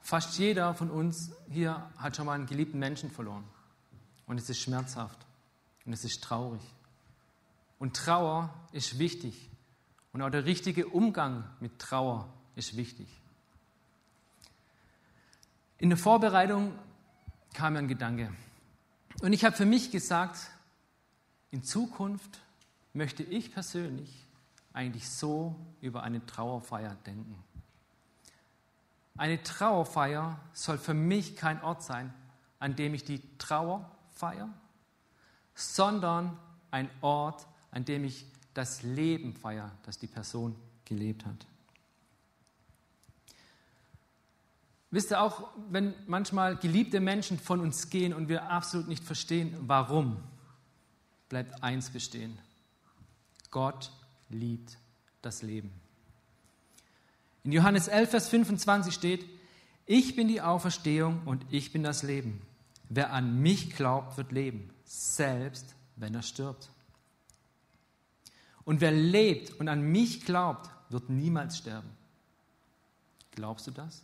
[0.00, 3.44] fast jeder von uns hier hat schon mal einen geliebten Menschen verloren.
[4.26, 5.18] Und es ist schmerzhaft.
[5.84, 6.62] Und es ist traurig.
[7.78, 9.48] Und Trauer ist wichtig.
[10.12, 13.06] Und auch der richtige Umgang mit Trauer ist wichtig.
[15.78, 16.72] In der Vorbereitung
[17.52, 18.32] kam mir ein Gedanke.
[19.20, 20.38] Und ich habe für mich gesagt,
[21.50, 22.40] in Zukunft
[22.92, 24.26] möchte ich persönlich
[24.72, 27.42] eigentlich so über eine Trauerfeier denken?
[29.16, 32.12] Eine Trauerfeier soll für mich kein Ort sein,
[32.58, 34.52] an dem ich die Trauer feiere,
[35.54, 36.38] sondern
[36.70, 41.46] ein Ort, an dem ich das Leben feiere, das die Person gelebt hat.
[44.96, 49.54] Wisst ihr auch, wenn manchmal geliebte Menschen von uns gehen und wir absolut nicht verstehen,
[49.60, 50.16] warum,
[51.28, 52.38] bleibt eins bestehen.
[53.50, 53.92] Gott
[54.30, 54.78] liebt
[55.20, 55.70] das Leben.
[57.44, 59.26] In Johannes 11, Vers 25 steht,
[59.84, 62.40] ich bin die Auferstehung und ich bin das Leben.
[62.88, 66.70] Wer an mich glaubt, wird leben, selbst wenn er stirbt.
[68.64, 71.90] Und wer lebt und an mich glaubt, wird niemals sterben.
[73.32, 74.02] Glaubst du das?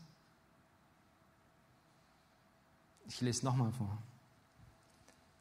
[3.09, 3.99] Ich lese nochmal vor.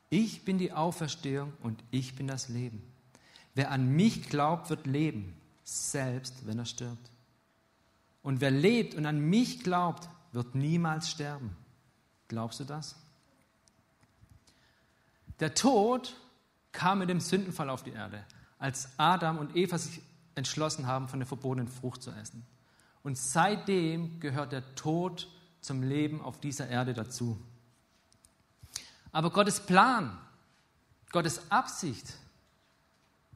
[0.10, 2.84] Ich bin die Auferstehung und ich bin das Leben.
[3.56, 7.12] Wer an mich glaubt, wird leben, selbst wenn er stirbt.
[8.24, 11.56] Und wer lebt und an mich glaubt, wird niemals sterben.
[12.28, 12.96] Glaubst du das?
[15.40, 16.16] Der Tod
[16.72, 18.24] kam mit dem Sündenfall auf die Erde,
[18.60, 20.02] als Adam und Eva sich
[20.36, 22.46] entschlossen haben, von der verbotenen Frucht zu essen.
[23.04, 25.28] Und seitdem gehört der Tod
[25.60, 27.40] zum Leben auf dieser Erde dazu.
[29.12, 30.18] Aber Gottes Plan,
[31.12, 32.14] Gottes Absicht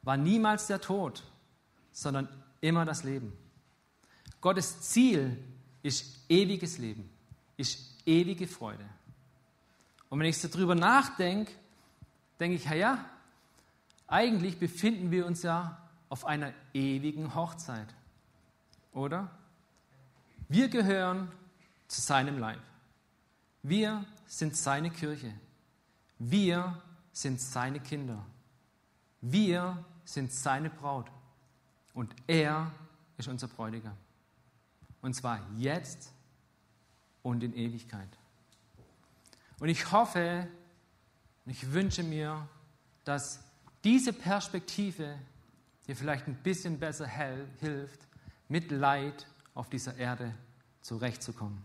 [0.03, 1.23] war niemals der Tod,
[1.91, 2.27] sondern
[2.61, 3.33] immer das Leben.
[4.39, 5.37] Gottes Ziel
[5.81, 7.09] ist ewiges Leben,
[7.57, 8.85] ist ewige Freude.
[10.09, 11.51] Und wenn ich so drüber nachdenke,
[12.39, 13.05] denke ich, ja, ja,
[14.07, 17.87] eigentlich befinden wir uns ja auf einer ewigen Hochzeit,
[18.93, 19.31] oder?
[20.47, 21.31] Wir gehören
[21.87, 22.59] zu seinem Leib.
[23.63, 25.33] Wir sind seine Kirche.
[26.19, 28.25] Wir sind seine Kinder.
[29.21, 31.09] Wir sind seine Braut.
[31.93, 32.71] Und er
[33.17, 33.95] ist unser Bräutigam.
[35.01, 36.11] Und zwar jetzt
[37.21, 38.09] und in Ewigkeit.
[39.59, 40.47] Und ich hoffe
[41.45, 42.47] und ich wünsche mir,
[43.03, 43.39] dass
[43.83, 45.17] diese Perspektive
[45.87, 48.07] dir vielleicht ein bisschen besser hilft,
[48.49, 50.33] mit Leid auf dieser Erde
[50.81, 51.63] zurechtzukommen.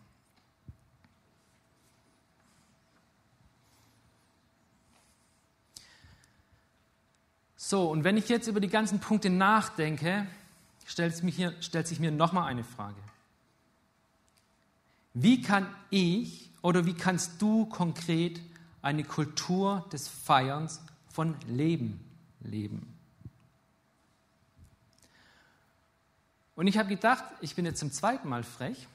[7.71, 10.27] So, und wenn ich jetzt über die ganzen Punkte nachdenke,
[10.87, 11.23] stellt,
[11.61, 12.97] stellt sich mir nochmal eine Frage.
[15.15, 18.41] Wie kann ich oder wie kannst du konkret
[18.83, 20.81] eine Kultur des Feierns
[21.13, 22.05] von Leben
[22.41, 22.93] leben?
[26.57, 28.89] Und ich habe gedacht, ich bin jetzt zum zweiten Mal frech,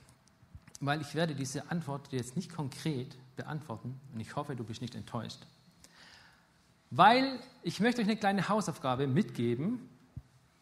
[0.82, 4.96] weil ich werde diese Antwort jetzt nicht konkret beantworten und ich hoffe, du bist nicht
[4.96, 5.40] enttäuscht.
[6.92, 9.90] Weil ich möchte euch eine kleine Hausaufgabe mitgeben,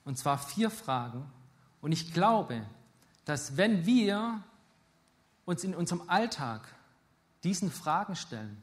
[0.06, 1.30] und zwar vier Fragen.
[1.82, 2.66] Und ich glaube,
[3.26, 4.44] dass wenn wir
[5.46, 6.68] uns in unserem Alltag
[7.44, 8.62] diesen Fragen stellen,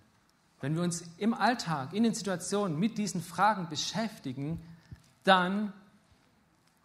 [0.60, 4.60] wenn wir uns im Alltag, in den Situationen mit diesen Fragen beschäftigen,
[5.24, 5.72] dann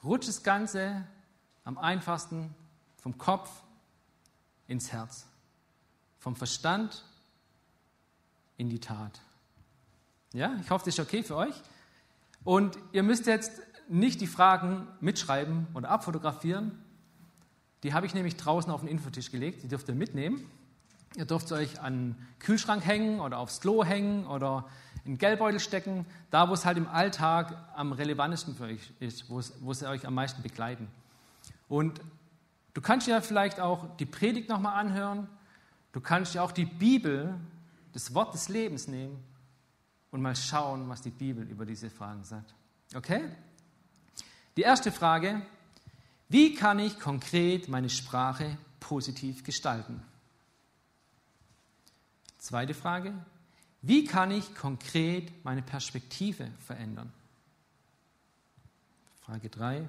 [0.03, 1.05] rutscht das Ganze
[1.65, 2.53] am einfachsten
[2.97, 3.49] vom Kopf
[4.67, 5.25] ins Herz,
[6.19, 7.03] vom Verstand
[8.57, 9.19] in die Tat.
[10.35, 11.55] Ja, ich hoffe, das ist okay für euch.
[12.43, 16.77] Und ihr müsst jetzt nicht die Fragen mitschreiben oder abfotografieren,
[17.83, 20.45] die habe ich nämlich draußen auf den Infotisch gelegt, die dürft ihr mitnehmen.
[21.15, 24.65] Ihr dürft euch an den Kühlschrank hängen oder aufs Klo hängen oder
[25.05, 29.29] in den Geldbeutel stecken, da wo es halt im Alltag am relevantesten für euch ist,
[29.29, 30.89] wo es, wo es euch am meisten begleiten.
[31.69, 32.01] Und
[32.73, 35.29] du kannst ja vielleicht auch die Predigt nochmal anhören,
[35.93, 37.35] du kannst ja auch die Bibel,
[37.93, 39.23] das Wort des Lebens nehmen
[40.15, 42.55] und mal schauen, was die Bibel über diese Fragen sagt.
[42.95, 43.21] Okay?
[44.55, 45.41] Die erste Frage,
[46.29, 50.01] wie kann ich konkret meine Sprache positiv gestalten?
[52.37, 53.13] Zweite Frage.
[53.81, 57.11] Wie kann ich konkret meine Perspektive verändern?
[59.19, 59.85] Frage 3.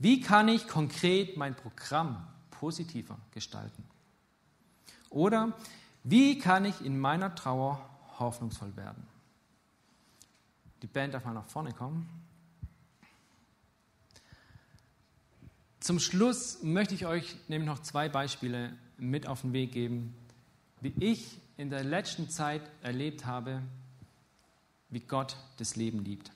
[0.00, 3.84] Wie kann ich konkret mein Programm positiver gestalten?
[5.10, 5.56] Oder
[6.02, 7.88] wie kann ich in meiner Trauer
[8.18, 9.13] hoffnungsvoll werden?
[10.84, 12.06] Die Band darf mal nach vorne kommen.
[15.80, 20.14] Zum Schluss möchte ich euch nämlich noch zwei Beispiele mit auf den Weg geben,
[20.82, 23.62] wie ich in der letzten Zeit erlebt habe,
[24.90, 26.30] wie Gott das Leben liebt.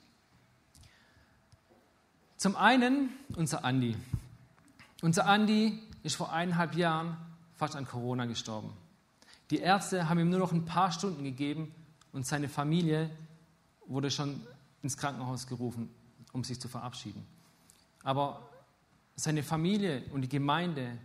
[2.39, 3.97] Zum einen unser Andi.
[5.03, 7.19] Unser Andi ist vor eineinhalb Jahren
[7.55, 8.73] fast an Corona gestorben.
[9.51, 11.75] Die Ärzte haben ihm nur noch ein paar Stunden gegeben
[12.13, 13.11] und seine Familie
[13.89, 14.41] wurde schon
[14.83, 15.91] ins Krankenhaus gerufen,
[16.33, 17.27] um sich zu verabschieden.
[18.05, 18.49] Aber
[19.17, 20.97] seine Familie und die Gemeinde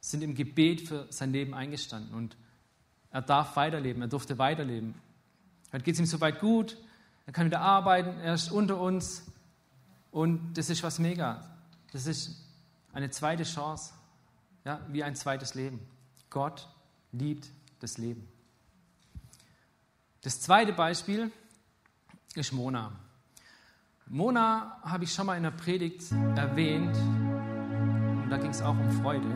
[0.00, 2.36] sind im Gebet für sein Leben eingestanden und
[3.10, 4.94] er darf weiterleben, er durfte weiterleben.
[5.72, 6.76] Heute geht es ihm soweit gut,
[7.26, 9.24] er kann wieder arbeiten, er ist unter uns
[10.10, 11.44] und das ist was mega.
[11.92, 12.36] Das ist
[12.92, 13.92] eine zweite Chance,
[14.64, 15.80] ja, wie ein zweites Leben.
[16.30, 16.68] Gott
[17.12, 17.48] liebt
[17.80, 18.28] das Leben.
[20.22, 21.30] Das zweite Beispiel
[22.40, 22.90] ist Mona.
[24.06, 26.02] Mona habe ich schon mal in der Predigt
[26.36, 29.26] erwähnt und da ging es auch um Freude.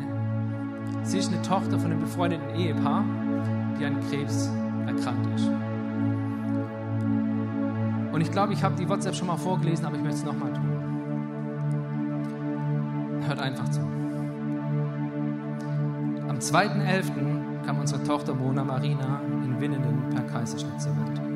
[1.04, 3.04] Sie ist eine Tochter von einem befreundeten Ehepaar,
[3.78, 4.50] die an Krebs
[4.86, 5.46] erkrankt ist.
[8.12, 10.52] Und ich glaube, ich habe die WhatsApp schon mal vorgelesen, aber ich möchte es nochmal
[10.52, 10.72] tun.
[13.26, 13.80] Hört einfach zu.
[16.28, 17.64] Am 2.11.
[17.64, 21.27] kam unsere Tochter Mona Marina in Winnenden per Kaiserschnitt zur Welt.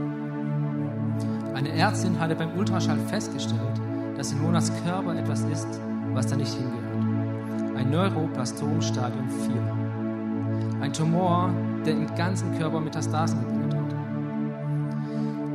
[1.55, 3.81] Eine Ärztin hatte beim Ultraschall festgestellt,
[4.17, 5.69] dass in Monas Körper etwas ist,
[6.15, 7.77] was da nicht hingehört.
[7.77, 10.81] Ein Neuroplastom Stadium 4.
[10.81, 11.51] Ein Tumor,
[11.85, 13.95] der im ganzen Körper Metastasen gebildet hat.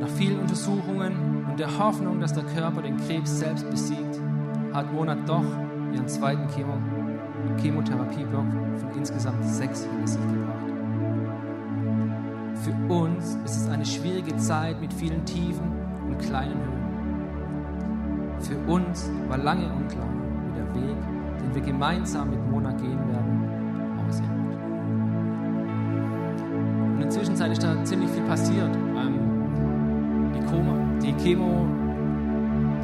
[0.00, 4.20] Nach vielen Untersuchungen und der Hoffnung, dass der Körper den Krebs selbst besiegt,
[4.72, 5.44] hat Mona doch
[5.92, 6.74] ihren zweiten Chemo
[7.60, 8.46] Chemotherapieblock
[8.78, 10.68] von insgesamt sechs hinter sich gebracht.
[12.62, 15.77] Für uns ist es eine schwierige Zeit mit vielen Tiefen
[16.08, 16.78] und kleinen Höhen.
[18.40, 20.08] Für uns war lange unklar,
[20.46, 20.96] wie der Weg,
[21.40, 23.48] den wir gemeinsam mit Mona gehen werden,
[24.06, 24.62] aussehen wird.
[26.82, 28.74] Und in der Zwischenzeit ist da ziemlich viel passiert.
[28.74, 29.18] Ähm,
[30.34, 31.66] die, Koma, die Chemo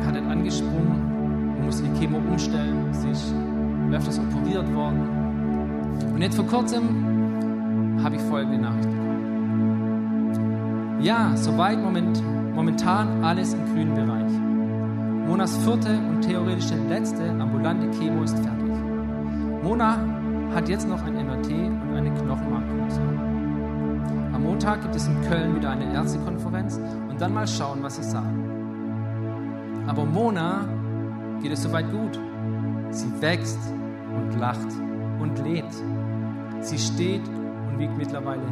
[0.05, 3.35] hat dann angesprungen, musste die Chemo umstellen, sie ist
[3.93, 5.01] öfters operiert worden.
[6.13, 9.05] Und jetzt vor kurzem habe ich folgende Nachricht bekommen.
[11.01, 12.23] Ja, soweit moment,
[12.55, 14.33] momentan alles im grünen Bereich.
[15.27, 18.73] Monas vierte und theoretisch letzte ambulante Chemo ist fertig.
[19.63, 19.99] Mona
[20.55, 23.19] hat jetzt noch ein MRT und eine Knochenmarkfunktion.
[24.33, 28.05] Am Montag gibt es in Köln wieder eine Ärztekonferenz und dann mal schauen, was sie
[28.05, 28.45] sagen.
[29.87, 30.69] Aber Mona
[31.43, 32.19] geht es soweit gut.
[32.91, 33.59] Sie wächst
[34.15, 34.69] und lacht
[35.21, 35.75] und lebt.
[36.61, 37.23] Sie steht
[37.69, 38.43] und wiegt mittlerweile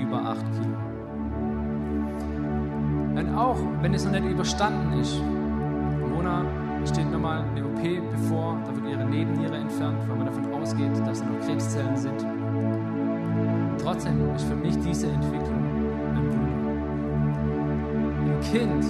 [0.00, 0.91] über 8 Kilo.
[3.14, 5.20] Und auch wenn es noch nicht überstanden ist,
[6.14, 6.44] Mona
[6.86, 11.20] steht nochmal eine OP bevor, da wird ihre Nebenniere entfernt, weil man davon ausgeht, dass
[11.20, 12.24] da noch Krebszellen sind.
[13.78, 15.64] Trotzdem ist für mich diese Entwicklung
[16.14, 16.52] ein Wunder.
[18.32, 18.84] Ein Kind,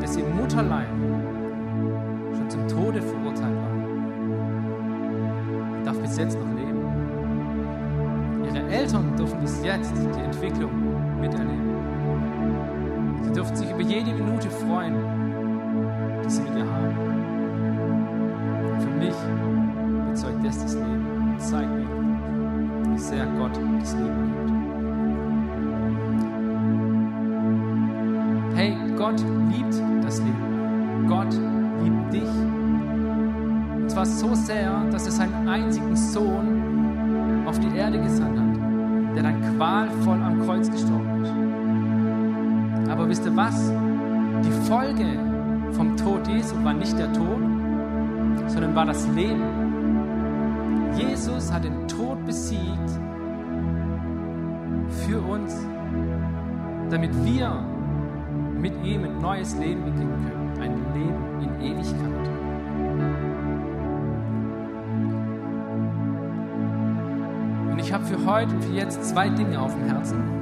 [0.00, 0.88] das im Mutterleib
[2.36, 3.70] schon zum Tode verurteilt war,
[5.84, 6.80] darf bis jetzt noch leben.
[8.44, 10.70] Ihre Eltern dürfen bis jetzt die Entwicklung
[11.20, 11.79] miterleben.
[13.30, 14.96] Sie dürfen sich über jede Minute freuen,
[16.24, 16.96] die sie mit ihr haben.
[18.80, 19.14] Für mich
[20.10, 21.86] bezeugt das das Leben und zeigt mir,
[22.92, 24.50] wie sehr Gott das Leben liebt.
[28.58, 31.06] Hey, Gott liebt das Leben.
[31.06, 31.32] Gott
[31.84, 32.34] liebt dich.
[33.80, 39.22] Und zwar so sehr, dass er seinen einzigen Sohn auf die Erde gesandt hat, der
[39.22, 41.39] dann qualvoll am Kreuz gestorben ist.
[43.10, 43.72] Wisst ihr was?
[44.44, 45.18] Die Folge
[45.72, 47.40] vom Tod Jesu war nicht der Tod,
[48.46, 49.42] sondern war das Leben.
[50.96, 52.88] Jesus hat den Tod besiegt
[54.90, 55.56] für uns,
[56.88, 57.50] damit wir
[58.56, 60.62] mit ihm ein neues Leben beginnen können.
[60.62, 62.28] Ein Leben in Ewigkeit.
[67.72, 70.39] Und ich habe für heute und für jetzt zwei Dinge auf dem Herzen.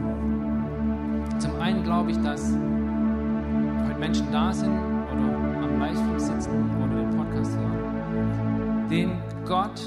[1.88, 8.88] Glaube ich, dass heute Menschen da sind oder am Livestream sitzen oder den Podcast hören,
[8.90, 9.80] denen Gott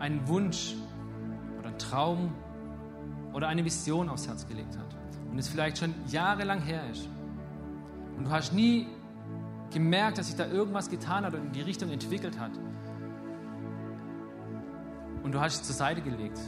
[0.00, 0.74] einen Wunsch
[1.60, 2.32] oder einen Traum
[3.32, 4.88] oder eine Vision aufs Herz gelegt hat
[5.30, 7.08] und es vielleicht schon jahrelang her ist.
[8.18, 8.88] Und du hast nie
[9.72, 12.58] gemerkt, dass sich da irgendwas getan hat und in die Richtung entwickelt hat.
[15.22, 16.40] Und du hast es zur Seite gelegt,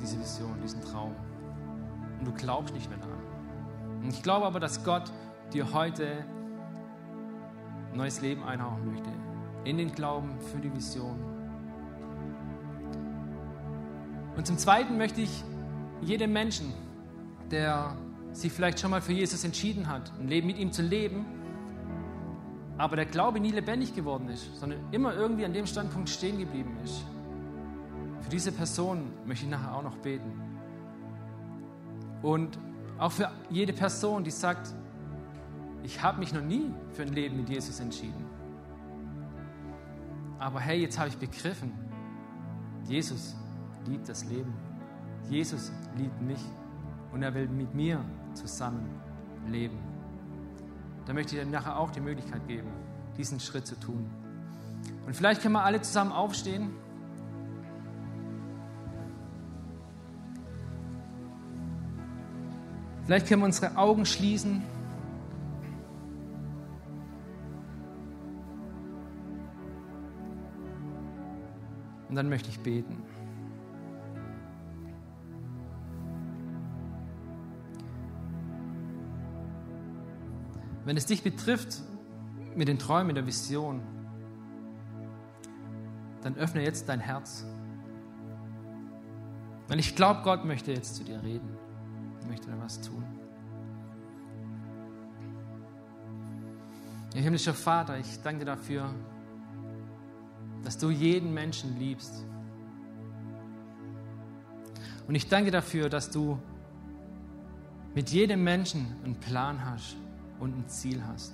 [0.00, 1.14] diese Vision, diesen Traum.
[2.18, 3.20] Und du glaubst nicht mehr daran.
[4.02, 5.12] Und ich glaube aber, dass Gott
[5.52, 6.24] dir heute
[7.94, 9.10] neues Leben einhauchen möchte.
[9.64, 11.18] In den Glauben für die Vision.
[14.36, 15.44] Und zum Zweiten möchte ich
[16.00, 16.72] jedem Menschen,
[17.50, 17.96] der
[18.32, 21.26] sich vielleicht schon mal für Jesus entschieden hat, ein Leben mit ihm zu leben,
[22.78, 26.78] aber der Glaube nie lebendig geworden ist, sondern immer irgendwie an dem Standpunkt stehen geblieben
[26.84, 27.04] ist.
[28.22, 30.32] Für diese Person möchte ich nachher auch noch beten.
[32.22, 32.58] Und
[33.00, 34.74] auch für jede Person, die sagt,
[35.82, 38.26] ich habe mich noch nie für ein Leben mit Jesus entschieden.
[40.38, 41.72] Aber hey, jetzt habe ich begriffen,
[42.84, 43.34] Jesus
[43.86, 44.52] liebt das Leben.
[45.28, 46.40] Jesus liebt mich
[47.12, 48.88] und er will mit mir zusammen
[49.48, 49.78] leben.
[51.06, 52.68] Da möchte ich dir nachher auch die Möglichkeit geben,
[53.16, 54.10] diesen Schritt zu tun.
[55.06, 56.70] Und vielleicht können wir alle zusammen aufstehen.
[63.10, 64.62] Vielleicht können wir unsere Augen schließen.
[72.08, 73.02] Und dann möchte ich beten.
[80.84, 81.82] Wenn es dich betrifft
[82.54, 83.82] mit den Träumen, der Vision,
[86.22, 87.44] dann öffne jetzt dein Herz.
[89.66, 91.58] Weil ich glaube, Gott möchte jetzt zu dir reden,
[92.26, 93.04] möchte da was tun.
[97.14, 98.94] Ja, himmlischer Vater, ich danke dir dafür,
[100.62, 102.24] dass du jeden Menschen liebst.
[105.08, 106.38] Und ich danke dafür, dass du
[107.94, 109.96] mit jedem Menschen einen Plan hast
[110.38, 111.32] und ein Ziel hast.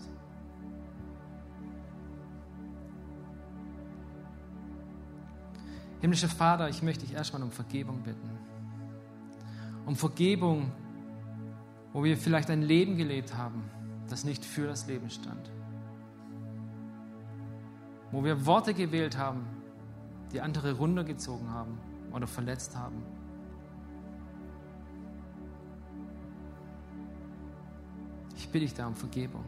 [6.01, 8.30] Himmlischer Vater, ich möchte dich erstmal um Vergebung bitten.
[9.87, 10.72] Um Vergebung,
[11.93, 13.70] wo wir vielleicht ein Leben gelebt haben,
[14.09, 15.51] das nicht für das Leben stand.
[18.11, 19.47] Wo wir Worte gewählt haben,
[20.32, 21.78] die andere runtergezogen haben
[22.12, 23.03] oder verletzt haben.
[28.37, 29.45] Ich bitte dich da um Vergebung.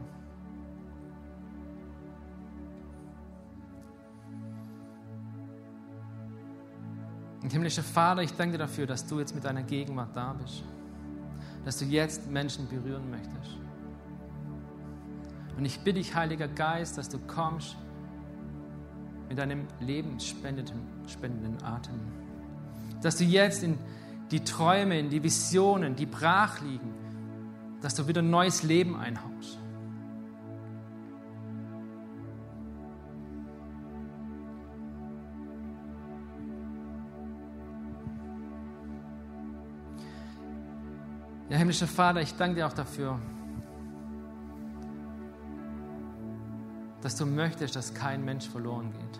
[7.41, 10.63] Und himmlischer Vater, ich danke dir dafür, dass du jetzt mit deiner Gegenwart da bist.
[11.65, 13.57] Dass du jetzt Menschen berühren möchtest.
[15.57, 17.77] Und ich bitte dich, Heiliger Geist, dass du kommst
[19.27, 21.95] mit deinem lebensspendenden spendenden Atem.
[23.01, 23.77] Dass du jetzt in
[24.31, 26.93] die Träume, in die Visionen, die brach liegen,
[27.81, 29.57] dass du wieder neues Leben einhaust.
[41.59, 43.19] Himmlischer Vater, ich danke dir auch dafür,
[47.01, 49.19] dass du möchtest, dass kein Mensch verloren geht.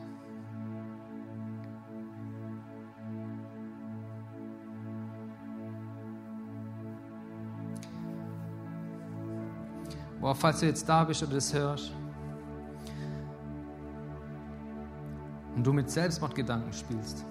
[10.21, 11.91] Boah, falls du jetzt da bist oder das hörst
[15.55, 17.25] und du mit Selbstmordgedanken spielst.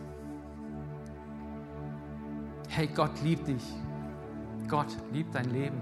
[2.69, 3.65] Hey, Gott liebt dich.
[4.69, 5.81] Gott liebt dein Leben.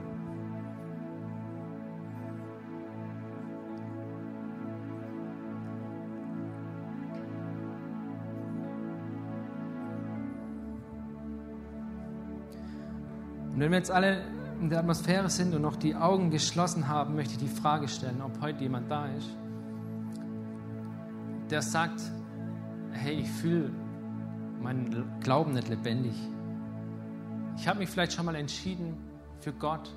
[13.53, 14.23] Und wenn wir jetzt alle
[14.61, 18.21] in der Atmosphäre sind und noch die Augen geschlossen haben, möchte ich die Frage stellen,
[18.23, 19.31] ob heute jemand da ist,
[21.51, 22.03] der sagt,
[22.93, 23.71] hey, ich fühle
[24.63, 26.15] meinen Glauben nicht lebendig.
[27.57, 28.97] Ich habe mich vielleicht schon mal entschieden
[29.41, 29.91] für Gott,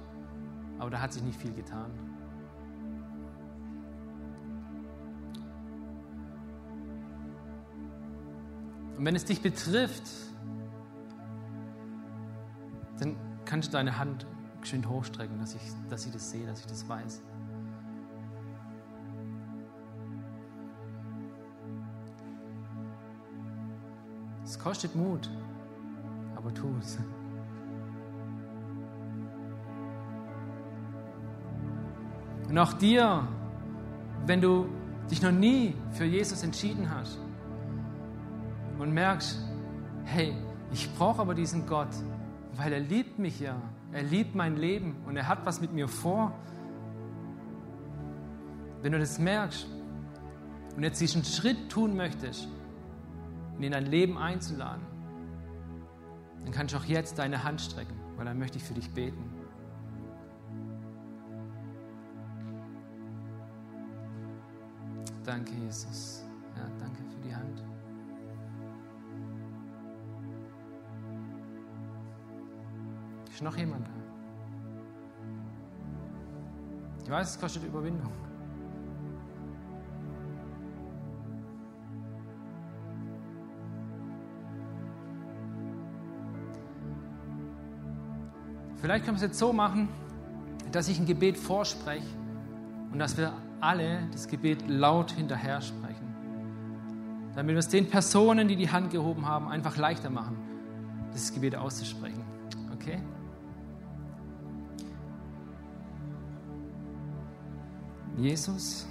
[0.80, 1.92] aber da hat sich nicht viel getan.
[8.98, 10.04] Und wenn es dich betrifft,
[13.00, 14.26] dann kannst du deine Hand
[14.64, 17.22] schön hochstrecken, dass ich, dass ich das sehe, dass ich das weiß.
[24.44, 25.30] Es kostet Mut,
[26.36, 26.98] aber tu es.
[32.50, 33.28] Und auch dir,
[34.26, 34.68] wenn du
[35.10, 37.20] dich noch nie für Jesus entschieden hast
[38.80, 39.40] und merkst,
[40.06, 40.34] hey,
[40.72, 41.90] ich brauche aber diesen Gott,
[42.56, 43.56] weil er liebt mich ja.
[43.92, 46.34] Er liebt mein Leben und er hat was mit mir vor.
[48.82, 49.68] Wenn du das merkst
[50.76, 52.48] und jetzt diesen Schritt tun möchtest,
[53.58, 54.86] ihn in dein Leben einzuladen,
[56.44, 59.29] dann kannst du auch jetzt deine Hand strecken, weil dann möchte ich für dich beten.
[65.26, 66.24] Danke, Jesus.
[66.56, 67.64] Ja, danke für die Hand.
[73.32, 73.92] Ist noch jemand da?
[77.04, 78.12] Ich weiß, es kostet Überwindung.
[88.82, 89.90] Vielleicht können wir es jetzt so machen,
[90.72, 92.06] dass ich ein Gebet vorspreche
[92.92, 96.08] und dass wir alle das Gebet laut hinterher sprechen.
[97.36, 100.38] damit wir es den Personen, die die Hand gehoben haben, einfach leichter machen,
[101.14, 102.22] das Gebet auszusprechen.
[102.74, 103.00] Okay?
[108.18, 108.86] Jesus,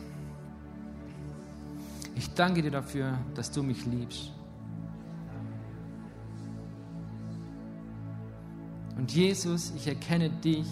[2.15, 4.33] ich danke dir dafür, dass du mich liebst.
[8.97, 10.67] Und Jesus, ich erkenne dich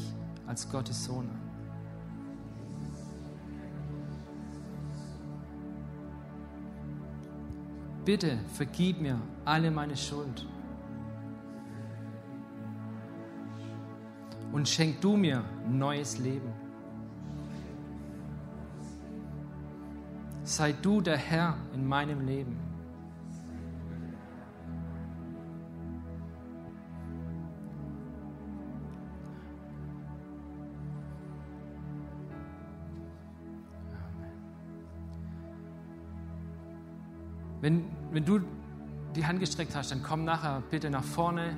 [0.47, 1.46] als Gottes Sohn an.
[8.07, 10.47] Bitte vergib mir alle meine Schuld.
[14.53, 16.53] Und schenk du mir neues Leben.
[20.45, 22.57] Sei du der Herr in meinem Leben.
[37.61, 38.41] Wenn, wenn du
[39.15, 41.57] die Hand gestreckt hast, dann komm nachher bitte nach vorne.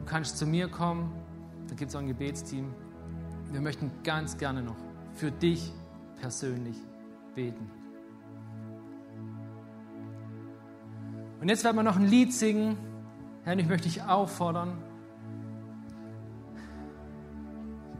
[0.00, 1.12] Du kannst zu mir kommen.
[1.68, 2.74] Da gibt es auch ein Gebetsteam.
[3.52, 4.76] Wir möchten ganz gerne noch
[5.14, 5.72] für dich
[6.20, 6.76] persönlich
[7.34, 7.70] beten.
[11.40, 12.76] Und jetzt werden wir noch ein Lied singen.
[13.44, 14.76] Herr, ich möchte dich auffordern,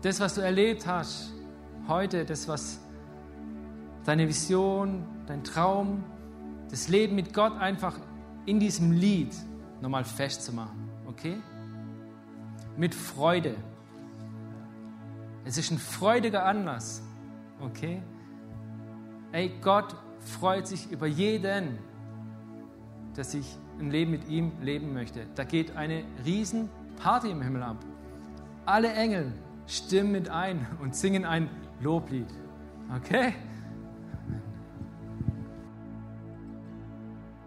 [0.02, 1.32] das, was du erlebt hast,
[1.88, 2.80] heute, das, was
[4.04, 6.04] deine Vision, dein Traum,
[6.70, 7.98] das Leben mit Gott einfach
[8.46, 9.34] in diesem Lied
[9.80, 10.88] nochmal festzumachen.
[11.06, 11.36] Okay?
[12.76, 13.56] Mit Freude.
[15.44, 17.02] Es ist ein freudiger Anlass.
[17.60, 18.02] Okay?
[19.32, 21.78] Ey, Gott freut sich über jeden,
[23.16, 25.26] der sich ein Leben mit ihm leben möchte.
[25.34, 27.84] Da geht eine riesen Party im Himmel ab.
[28.66, 29.32] Alle Engel
[29.66, 31.48] stimmen mit ein und singen ein
[31.80, 32.28] Loblied.
[32.96, 33.34] Okay?